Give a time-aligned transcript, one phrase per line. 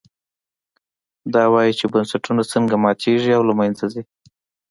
[1.33, 4.03] دا وایي چې بنسټونه څنګه ماتېږي او له منځه ځي.